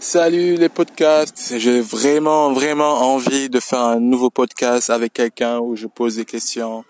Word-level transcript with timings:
Salut 0.00 0.54
les 0.54 0.68
podcasts, 0.68 1.58
j'ai 1.58 1.80
vraiment 1.80 2.52
vraiment 2.52 3.14
envie 3.14 3.50
de 3.50 3.58
faire 3.58 3.80
un 3.80 3.98
nouveau 3.98 4.30
podcast 4.30 4.90
avec 4.90 5.12
quelqu'un 5.12 5.58
où 5.58 5.74
je 5.74 5.88
pose 5.88 6.16
des 6.16 6.24
questions. 6.24 6.84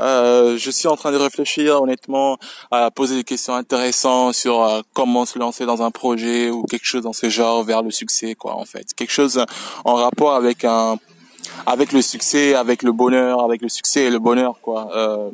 Euh, 0.00 0.56
je 0.56 0.70
suis 0.70 0.88
en 0.88 0.96
train 0.96 1.12
de 1.12 1.18
réfléchir 1.18 1.82
honnêtement 1.82 2.38
à 2.70 2.90
poser 2.90 3.16
des 3.16 3.24
questions 3.24 3.54
intéressantes 3.54 4.34
sur 4.34 4.62
euh, 4.62 4.80
comment 4.94 5.26
se 5.26 5.38
lancer 5.38 5.66
dans 5.66 5.82
un 5.82 5.90
projet 5.90 6.48
ou 6.48 6.62
quelque 6.62 6.86
chose 6.86 7.02
dans 7.02 7.12
ce 7.12 7.28
genre 7.28 7.62
vers 7.62 7.82
le 7.82 7.90
succès 7.90 8.34
quoi 8.34 8.56
en 8.56 8.64
fait. 8.64 8.94
Quelque 8.94 9.12
chose 9.12 9.44
en 9.84 9.94
rapport 9.94 10.34
avec 10.34 10.64
un 10.64 10.96
avec 11.66 11.92
le 11.92 12.00
succès, 12.00 12.54
avec 12.54 12.82
le 12.82 12.92
bonheur, 12.92 13.44
avec 13.44 13.60
le 13.60 13.68
succès 13.68 14.04
et 14.04 14.10
le 14.10 14.18
bonheur 14.18 14.60
quoi. 14.62 14.88
Euh, 14.96 15.30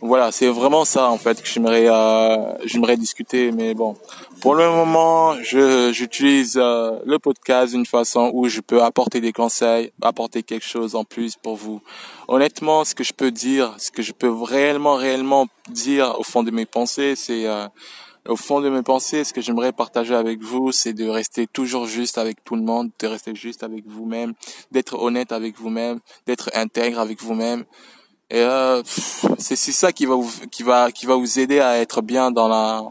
voilà, 0.00 0.32
c'est 0.32 0.48
vraiment 0.48 0.84
ça 0.84 1.08
en 1.08 1.16
fait 1.16 1.40
que 1.40 1.48
j'aimerais 1.48 1.86
euh, 1.88 2.52
j'aimerais 2.64 2.96
discuter 2.96 3.52
mais 3.52 3.74
bon, 3.74 3.96
pour 4.40 4.54
le 4.54 4.68
moment, 4.68 5.34
je 5.42 5.92
j'utilise 5.92 6.58
euh, 6.60 6.98
le 7.06 7.18
podcast 7.18 7.72
d'une 7.72 7.86
façon 7.86 8.30
où 8.34 8.48
je 8.48 8.60
peux 8.60 8.82
apporter 8.82 9.20
des 9.20 9.32
conseils, 9.32 9.92
apporter 10.02 10.42
quelque 10.42 10.66
chose 10.66 10.94
en 10.94 11.04
plus 11.04 11.36
pour 11.36 11.56
vous. 11.56 11.80
Honnêtement, 12.28 12.84
ce 12.84 12.94
que 12.94 13.04
je 13.04 13.12
peux 13.12 13.30
dire, 13.30 13.74
ce 13.78 13.90
que 13.90 14.02
je 14.02 14.12
peux 14.12 14.30
réellement 14.30 14.96
réellement 14.96 15.46
dire 15.70 16.14
au 16.18 16.22
fond 16.22 16.42
de 16.42 16.50
mes 16.50 16.66
pensées, 16.66 17.14
c'est 17.16 17.46
euh, 17.46 17.66
au 18.28 18.36
fond 18.36 18.60
de 18.60 18.68
mes 18.68 18.82
pensées, 18.82 19.24
ce 19.24 19.32
que 19.32 19.40
j'aimerais 19.40 19.72
partager 19.72 20.14
avec 20.14 20.40
vous, 20.40 20.72
c'est 20.72 20.92
de 20.92 21.08
rester 21.08 21.46
toujours 21.46 21.86
juste 21.86 22.18
avec 22.18 22.42
tout 22.42 22.56
le 22.56 22.62
monde, 22.62 22.90
de 22.98 23.06
rester 23.06 23.34
juste 23.34 23.62
avec 23.62 23.86
vous-même, 23.86 24.32
d'être 24.70 24.98
honnête 24.98 25.32
avec 25.32 25.58
vous-même, 25.58 26.00
d'être 26.26 26.50
intègre 26.54 27.00
avec 27.00 27.22
vous-même. 27.22 27.64
Et 28.30 28.38
euh, 28.40 28.82
c'est 29.38 29.54
ça 29.56 29.92
qui 29.92 30.06
va 30.06 30.14
vous 30.14 30.30
qui 30.50 30.62
va 30.62 30.90
qui 30.90 31.04
va 31.04 31.14
vous 31.14 31.38
aider 31.38 31.60
à 31.60 31.78
être 31.78 32.00
bien 32.00 32.30
dans 32.30 32.48
la 32.48 32.82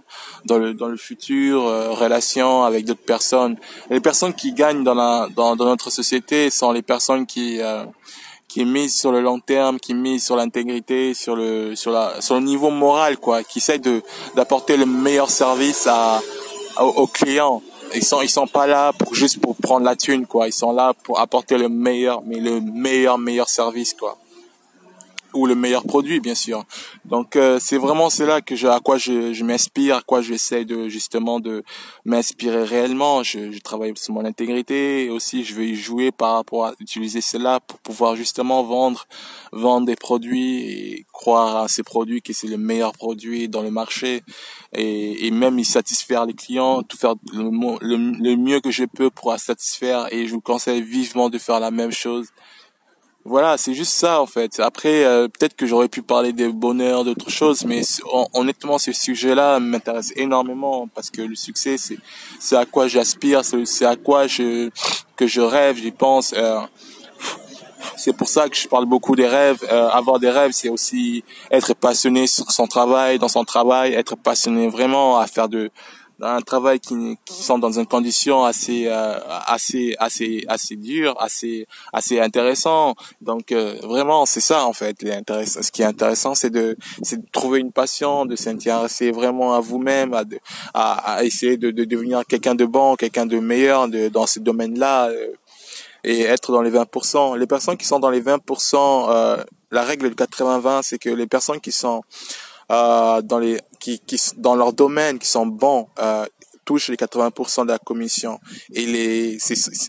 dans 0.46 0.60
le 0.60 0.76
dans 0.76 0.88
le 0.88 0.96
futur 0.96 1.66
euh, 1.66 1.90
relation 1.90 2.64
avec 2.64 2.86
d'autres 2.86 3.02
personnes. 3.02 3.58
les 3.90 4.00
personnes 4.00 4.36
qui 4.36 4.54
gagnent 4.54 4.84
dans 4.84 4.94
la 4.94 5.28
dans, 5.36 5.56
dans 5.56 5.66
notre 5.66 5.90
société 5.90 6.52
sont 6.52 6.72
les 6.72 6.84
personnes 6.84 7.26
qui 7.26 7.60
euh, 7.62 7.84
qui 8.48 8.64
misent 8.64 8.96
sur 8.96 9.12
le 9.12 9.22
long 9.22 9.40
terme, 9.40 9.80
qui 9.80 9.96
misent 9.96 10.24
sur 10.24 10.36
l'intégrité, 10.36 11.16
sur 11.16 11.36
le 11.36 11.76
sur 11.76 11.92
la 11.92 12.22
sur 12.22 12.36
le 12.36 12.42
niveau 12.42 12.70
moral 12.70 13.18
quoi, 13.18 13.42
qui 13.42 13.58
essaient 13.58 13.80
de 13.80 14.04
d'apporter 14.36 14.78
le 14.78 14.86
meilleur 14.86 15.32
service 15.32 15.88
à, 15.88 16.22
aux 16.80 17.08
clients 17.08 17.64
ils 17.96 18.04
sont 18.06 18.22
ils 18.22 18.30
sont 18.30 18.48
pas 18.48 18.68
là 18.68 18.94
pour 18.94 19.16
juste 19.16 19.40
pour 19.40 19.56
prendre 19.56 19.86
la 19.86 19.96
thune 19.96 20.26
quoi. 20.28 20.48
Ils 20.48 20.54
sont 20.54 20.72
là 20.72 20.94
pour 21.04 21.20
apporter 21.20 21.58
le 21.58 21.70
meilleur 21.70 22.22
mais 22.24 22.40
le 22.40 22.62
meilleur 22.62 23.18
meilleur 23.18 23.50
service 23.50 23.96
quoi 23.96 24.18
ou 25.34 25.46
le 25.46 25.56
meilleur 25.56 25.84
produit 25.84 26.20
bien 26.20 26.36
sûr. 26.36 26.64
Donc 27.06 27.36
euh, 27.36 27.60
c'est 27.60 27.78
vraiment 27.78 28.10
cela 28.10 28.42
que 28.42 28.56
je, 28.56 28.68
à 28.68 28.80
quoi 28.80 28.98
je, 28.98 29.34
je 29.34 29.44
m'inspire, 29.44 29.98
à 29.98 30.02
quoi 30.02 30.22
j'essaie 30.22 30.66
de 30.66 30.88
justement 30.88 31.40
de 31.40 31.64
m'inspirer 32.06 32.64
réellement. 32.64 33.24
Je, 33.24 33.52
je, 33.52 33.60
travaille 33.60 33.94
sur 33.96 34.14
mon 34.14 34.26
intégrité 34.26 35.06
et 35.06 35.10
aussi 35.10 35.44
je 35.44 35.56
vais 35.56 35.68
y 35.68 35.76
jouer 35.76 36.12
par 36.12 36.36
rapport 36.36 36.66
à 36.66 36.74
utiliser 36.80 37.22
cela 37.22 37.60
pour 37.60 37.80
pouvoir 37.80 38.16
justement 38.16 38.64
vendre 38.64 39.06
vendre 39.52 39.86
des 39.86 39.96
produits 39.96 40.62
et 40.62 41.06
croire 41.12 41.58
à 41.58 41.68
ces 41.68 41.84
produits 41.84 42.22
que 42.22 42.34
c'est 42.34 42.48
le 42.48 42.58
meilleur 42.58 42.94
produit 42.94 43.50
dans 43.50 43.62
le 43.62 43.72
marché 43.72 44.24
et, 44.74 45.28
et 45.28 45.32
même 45.32 45.60
y 45.60 45.66
satisfaire 45.66 46.26
les 46.26 46.34
clients, 46.34 46.84
tout 46.84 46.98
faire 46.98 47.16
le, 47.32 47.50
le, 47.82 47.98
le 47.98 48.36
mieux 48.38 48.60
que 48.60 48.72
je 48.72 48.86
peux 48.86 49.10
pour 49.10 49.34
satisfaire 49.40 50.08
et 50.12 50.28
je 50.28 50.34
vous 50.34 50.42
conseille 50.42 50.82
vivement 50.82 51.30
de 51.30 51.38
faire 51.38 51.60
la 51.60 51.72
même 51.72 51.92
chose. 51.92 52.28
Voilà, 53.26 53.58
c'est 53.58 53.74
juste 53.74 53.94
ça 53.94 54.22
en 54.22 54.26
fait. 54.26 54.60
Après, 54.60 55.06
euh, 55.06 55.30
peut-être 55.30 55.56
que 55.56 55.66
j'aurais 55.66 55.88
pu 55.88 56.02
parler 56.02 56.34
des 56.34 56.50
bonheurs, 56.50 57.06
d'autres 57.06 57.30
choses, 57.30 57.64
mais 57.64 57.82
honnêtement, 58.34 58.78
ce 58.78 58.92
sujet-là 58.92 59.62
m'intéresse 59.62 60.12
énormément 60.18 60.90
parce 60.94 61.10
que 61.10 61.22
le 61.22 61.36
succès, 61.36 61.78
c'est 61.78 61.98
c'est 62.40 62.58
à 62.58 62.66
quoi 62.66 62.90
j'aspire, 62.90 63.44
c'est 63.46 63.86
à 63.86 63.96
quoi 63.96 64.28
je 64.28 64.70
que 65.16 65.26
je 65.26 65.40
rêve, 65.40 65.78
j'y 65.78 65.92
pense. 65.92 66.34
Euh, 66.36 66.60
c'est 67.96 68.16
pour 68.16 68.28
ça 68.28 68.50
que 68.50 68.58
je 68.58 68.68
parle 68.68 68.86
beaucoup 68.86 69.16
des 69.16 69.28
rêves. 69.28 69.64
Euh, 69.72 69.88
avoir 69.88 70.20
des 70.20 70.30
rêves, 70.30 70.52
c'est 70.52 70.70
aussi 70.70 71.24
être 71.50 71.74
passionné 71.74 72.28
sur 72.28 72.52
son 72.52 72.68
travail, 72.68 73.20
dans 73.20 73.30
son 73.30 73.46
travail, 73.46 73.94
être 73.94 74.18
passionné 74.18 74.68
vraiment 74.68 75.18
à 75.18 75.28
faire 75.28 75.48
de 75.48 75.72
un 76.22 76.42
travail 76.42 76.80
qui, 76.80 77.18
qui 77.26 77.44
sont 77.44 77.58
dans 77.58 77.80
une 77.80 77.86
condition 77.86 78.44
assez 78.44 78.86
euh, 78.88 79.20
assez 79.48 79.96
assez 80.00 80.44
assez 80.48 80.76
dur, 80.76 81.16
assez 81.20 81.68
assez 81.92 82.20
intéressant. 82.20 82.96
Donc 83.22 83.52
euh, 83.52 83.78
vraiment 83.84 84.26
c'est 84.26 84.42
ça 84.42 84.66
en 84.66 84.74
fait. 84.74 85.02
Les 85.02 85.20
ce 85.46 85.72
qui 85.72 85.82
est 85.82 85.86
intéressant 85.86 86.36
c'est 86.36 86.50
de 86.50 86.78
c'est 87.02 87.18
de 87.18 87.30
trouver 87.32 87.60
une 87.60 87.72
passion, 87.72 88.26
de 88.26 88.36
s'intéresser 88.36 89.12
vraiment 89.12 89.54
à 89.54 89.60
vous-même, 89.60 90.14
à, 90.14 90.24
à, 90.74 91.16
à 91.16 91.24
essayer 91.24 91.58
de, 91.58 91.72
de 91.72 91.84
devenir 91.84 92.26
quelqu'un 92.26 92.56
de 92.56 92.66
bon, 92.66 92.96
quelqu'un 92.96 93.26
de 93.26 93.40
meilleur 93.40 93.88
de, 93.88 94.10
dans 94.10 94.28
ce 94.28 94.40
domaine-là 94.40 95.08
euh, 95.10 95.28
et 96.04 96.22
être 96.22 96.52
dans 96.52 96.62
les 96.62 96.72
20%. 96.72 97.38
Les 97.38 97.48
personnes 97.48 97.78
qui 97.78 97.86
sont 97.86 98.00
dans 98.00 98.10
les 98.10 98.22
20%, 98.22 99.46
la 99.72 99.84
règle 99.84 100.10
du 100.10 100.16
80-20, 100.16 100.82
c'est 100.84 101.00
que 101.00 101.10
les 101.10 101.28
personnes 101.28 101.62
qui 101.62 101.72
sont 101.72 102.04
euh, 102.72 103.22
dans 103.22 103.40
les 103.40 103.60
qui, 103.80 104.00
qui 104.00 104.20
dans 104.38 104.56
leur 104.56 104.74
domaine 104.74 105.20
qui 105.20 105.28
sont 105.28 105.46
bons 105.46 105.88
euh, 106.00 106.26
touchent 106.66 106.88
les 106.88 106.96
80% 106.96 107.64
de 107.64 107.72
la 107.72 107.78
commission. 107.78 108.40
Et 108.74 108.86
les 108.86 109.38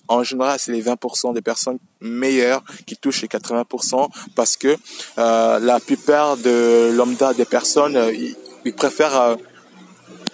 en 0.08 0.22
général 0.24 0.58
c'est 0.58 0.72
les 0.72 0.82
20% 0.82 1.34
des 1.34 1.42
personnes 1.42 1.78
meilleures 2.00 2.64
qui 2.86 2.96
touchent 2.96 3.22
les 3.22 3.28
80% 3.28 4.08
parce 4.34 4.56
que 4.56 4.76
euh, 5.18 5.58
la 5.60 5.78
plupart 5.80 6.36
de 6.36 6.90
lambda 6.94 7.32
des 7.32 7.44
personnes 7.44 7.98
ils, 8.64 8.74
préfèrent 8.74 9.36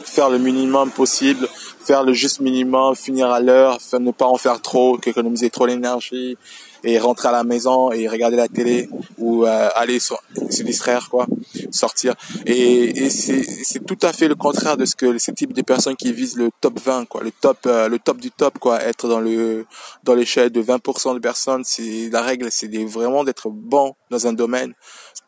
faire 0.02 0.30
le 0.30 0.38
minimum 0.38 0.90
possible 0.90 1.46
faire 1.84 2.04
le 2.04 2.14
juste 2.14 2.40
minimum 2.40 2.94
finir 2.94 3.28
à 3.30 3.40
l'heure 3.40 3.78
ne 3.98 4.12
pas 4.12 4.26
en 4.26 4.36
faire 4.36 4.62
trop 4.62 4.98
économiser 5.04 5.50
trop 5.50 5.66
l'énergie 5.66 6.38
et 6.84 6.98
rentrer 6.98 7.28
à 7.28 7.32
la 7.32 7.44
maison 7.44 7.90
et 7.90 8.08
regarder 8.08 8.36
la 8.36 8.48
télé 8.48 8.88
ou 9.18 9.44
aller 9.44 9.98
se 9.98 10.62
distraire 10.62 11.08
quoi 11.10 11.26
sortir. 11.75 12.14
Et, 12.47 13.04
et 13.04 13.10
c'est 13.10 13.84
tout 13.86 13.98
à 14.03 14.12
fait 14.12 14.28
le 14.28 14.34
contraire 14.34 14.76
de 14.76 14.84
ce 14.84 14.97
que 14.97 15.19
ce 15.19 15.31
type 15.31 15.53
de 15.53 15.62
personnes 15.62 15.97
qui 15.97 16.12
visent 16.12 16.36
le 16.36 16.50
top 16.60 16.78
20, 16.81 17.06
quoi, 17.06 17.22
le 17.22 17.31
top, 17.31 17.58
euh, 17.66 17.88
le 17.88 17.98
top 17.98 18.19
du 18.19 18.31
top, 18.31 18.58
quoi, 18.58 18.82
être 18.82 19.08
dans 19.08 19.20
le 19.20 19.66
dans 20.04 20.14
l'échelle 20.14 20.50
de 20.50 20.62
20% 20.62 21.14
de 21.14 21.19
personnes. 21.19 21.62
C'est 21.64 22.08
la 22.10 22.22
règle, 22.22 22.48
c'est 22.50 22.69
vraiment 22.84 23.25
d'être 23.25 23.50
bon 23.50 23.94
dans 24.10 24.26
un 24.26 24.32
domaine, 24.32 24.75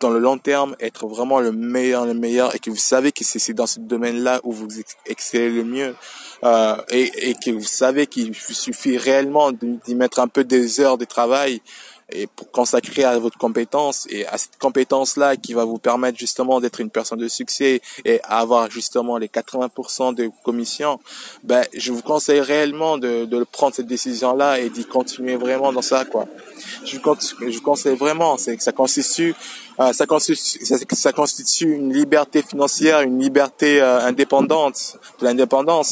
dans 0.01 0.11
le 0.11 0.19
long 0.19 0.39
terme, 0.39 0.75
être 0.81 1.07
vraiment 1.07 1.41
le 1.41 1.53
meilleur, 1.53 2.07
le 2.07 2.15
meilleur, 2.15 2.55
et 2.55 2.59
que 2.59 2.71
vous 2.71 2.77
savez 2.77 3.13
que 3.13 3.25
c'est 3.25 3.55
dans 3.55 3.67
ce 3.67 3.81
domaine-là 3.81 4.41
où 4.45 4.53
vous 4.53 4.69
excellez 5.07 5.51
le 5.51 5.65
mieux, 5.65 5.95
euh, 6.45 6.77
et, 6.91 7.31
et 7.31 7.35
que 7.35 7.51
vous 7.51 7.63
savez 7.63 8.07
qu'il 8.07 8.35
suffit 8.35 8.99
réellement 8.99 9.53
d'y 9.53 9.95
mettre 9.95 10.19
un 10.19 10.29
peu 10.29 10.45
des 10.45 10.81
heures 10.81 10.99
de 10.99 11.05
travail 11.05 11.63
et 12.15 12.27
pour 12.27 12.51
consacrer 12.51 13.05
à 13.05 13.19
votre 13.19 13.39
compétence 13.39 14.07
et 14.11 14.27
à 14.27 14.39
cette 14.39 14.59
compétence 14.59 15.17
là 15.17 15.37
qui 15.37 15.55
va 15.55 15.65
vous 15.65 15.79
permettre 15.79 16.19
justement 16.19 16.61
d'être 16.61 16.81
une 16.81 16.91
personne 16.91 17.19
de 17.19 17.29
succès 17.29 17.81
et 18.05 18.21
avoir 18.25 18.71
justement 18.71 19.19
les 19.19 19.29
80% 19.29 20.15
de 20.15 20.31
commission 20.45 21.01
ben 21.43 21.65
je 21.75 21.93
vous 21.93 22.03
conseille 22.03 22.41
réellement 22.41 22.99
de, 22.99 23.25
de 23.25 23.45
prendre 23.45 23.75
cette 23.75 23.87
décision 23.87 24.35
là 24.37 24.59
et 24.59 24.71
d'y 24.71 24.85
continuer 24.85 25.37
vraiment 25.37 25.73
dans 25.73 25.83
ça 25.83 26.05
quoi. 26.05 26.27
Je 26.85 26.97
vous, 26.97 27.61
conseille 27.63 27.97
vraiment 27.97 28.37
c'est 28.37 28.57
que 28.57 28.63
ça 28.63 28.73
constitue 28.73 29.35
euh, 29.81 29.93
ça 29.93 30.07
constitue 30.07 30.65
ça, 30.93 31.13
constitue 31.13 31.75
une 31.75 31.93
liberté 31.93 32.43
financière 32.43 33.01
une 33.01 33.19
liberté 33.19 33.81
euh, 33.81 34.01
indépendante 34.01 34.99
l'indépendance. 35.23 35.89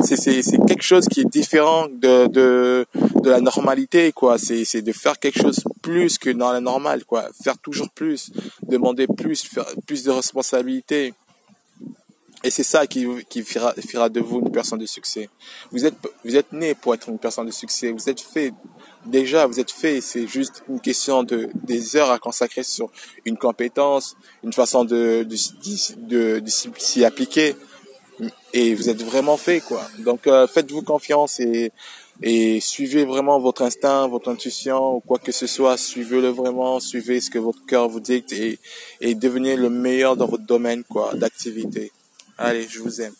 C'est 0.00 0.16
c'est 0.16 0.42
c'est 0.42 0.58
quelque 0.66 0.82
chose 0.82 1.06
qui 1.08 1.20
est 1.20 1.30
différent 1.30 1.86
de 1.90 2.26
de 2.26 2.86
de 3.28 3.32
la 3.34 3.40
normalité 3.40 4.12
quoi 4.12 4.38
c'est 4.38 4.64
c'est 4.64 4.82
de 4.82 4.92
faire 4.92 5.18
quelque 5.18 5.40
chose 5.40 5.60
plus 5.82 6.16
que 6.16 6.30
dans 6.30 6.50
la 6.50 6.60
normale 6.60 7.04
quoi 7.04 7.28
faire 7.44 7.58
toujours 7.58 7.90
plus 7.90 8.30
demander 8.62 9.06
plus 9.06 9.42
faire 9.44 9.66
plus 9.86 10.02
de 10.04 10.10
responsabilités 10.10 11.12
et 12.44 12.50
c'est 12.50 12.62
ça 12.62 12.86
qui, 12.86 13.04
qui 13.28 13.42
fera, 13.42 13.74
fera 13.74 14.08
de 14.08 14.20
vous 14.20 14.38
une 14.38 14.52
personne 14.52 14.78
de 14.78 14.86
succès. 14.86 15.28
Vous 15.72 15.84
êtes, 15.84 15.94
vous 16.24 16.36
êtes 16.36 16.52
né 16.52 16.76
pour 16.76 16.94
être 16.94 17.08
une 17.08 17.18
personne 17.18 17.46
de 17.46 17.50
succès. 17.50 17.90
Vous 17.90 18.08
êtes 18.08 18.20
fait, 18.20 18.52
déjà, 19.04 19.46
vous 19.46 19.58
êtes 19.58 19.72
fait. 19.72 20.00
C'est 20.00 20.28
juste 20.28 20.62
une 20.68 20.80
question 20.80 21.24
de, 21.24 21.48
des 21.64 21.96
heures 21.96 22.12
à 22.12 22.20
consacrer 22.20 22.62
sur 22.62 22.90
une 23.24 23.36
compétence, 23.36 24.16
une 24.44 24.52
façon 24.52 24.84
de, 24.84 25.26
de, 25.28 26.38
de, 26.38 26.48
s'y 26.78 27.04
appliquer 27.04 27.56
et 28.52 28.74
vous 28.74 28.88
êtes 28.88 29.02
vraiment 29.02 29.36
fait 29.36 29.60
quoi. 29.60 29.82
Donc 29.98 30.26
euh, 30.26 30.46
faites-vous 30.46 30.82
confiance 30.82 31.40
et 31.40 31.72
et 32.22 32.60
suivez 32.60 33.04
vraiment 33.04 33.38
votre 33.38 33.62
instinct, 33.62 34.08
votre 34.08 34.28
intuition 34.30 34.96
ou 34.96 35.00
quoi 35.00 35.18
que 35.18 35.32
ce 35.32 35.46
soit, 35.46 35.76
suivez-le 35.76 36.28
vraiment, 36.28 36.80
suivez 36.80 37.20
ce 37.20 37.30
que 37.30 37.38
votre 37.38 37.64
cœur 37.66 37.88
vous 37.88 38.00
dicte 38.00 38.32
et 38.32 38.58
et 39.00 39.14
devenez 39.14 39.56
le 39.56 39.70
meilleur 39.70 40.16
dans 40.16 40.26
votre 40.26 40.46
domaine 40.46 40.82
quoi 40.84 41.14
d'activité. 41.14 41.92
Allez, 42.36 42.66
je 42.68 42.80
vous 42.80 43.00
aime. 43.00 43.14